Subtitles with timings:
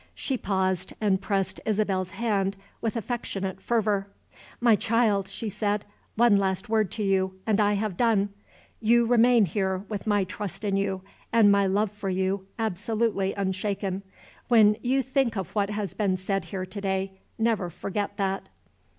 [0.15, 4.07] She paused, and pressed Isabel's hand with affectionate fervor.
[4.59, 5.85] "My child," she said,
[6.15, 8.29] "one last word to you, and I have done.
[8.79, 14.01] You remain here, with my trust in you, and my love for you, absolutely unshaken.
[14.47, 18.49] When you think of what has been said here to day, never forget that."